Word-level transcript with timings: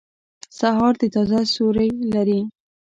سهار 0.59 0.93
د 1.01 1.03
تازه 1.13 1.39
سیوری 1.53 1.89
لري. 2.13 2.41